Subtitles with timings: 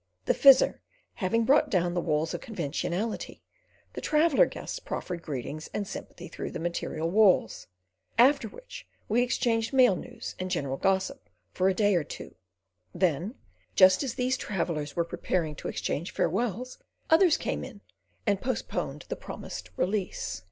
[0.25, 0.79] The Fizzer
[1.13, 3.43] having brought down the walls of conventionality,
[3.93, 7.67] the traveller guests proffered greetings and sympathy through the material walls,
[8.17, 12.33] after which we exchanged mail news and general gossip for a day or two;
[12.95, 13.35] then
[13.75, 16.79] just as these travellers were preparing to exchange farewells,
[17.11, 17.81] others came in
[18.25, 20.39] and postponed the promised release.